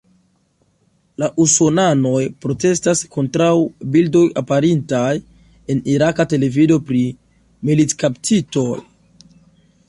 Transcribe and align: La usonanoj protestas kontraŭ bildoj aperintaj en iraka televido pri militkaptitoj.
La 1.23 1.27
usonanoj 1.43 2.21
protestas 2.45 3.03
kontraŭ 3.17 3.51
bildoj 3.97 4.23
aperintaj 4.43 5.13
en 5.75 5.85
iraka 5.97 6.27
televido 6.33 6.79
pri 6.89 7.03
militkaptitoj. 7.71 8.69